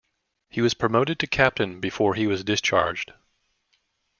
He 0.49 0.61
was 0.61 0.73
promoted 0.73 1.19
to 1.19 1.27
Captain 1.27 1.79
before 1.79 2.15
he 2.15 2.25
was 2.25 2.43
discharged. 2.43 3.13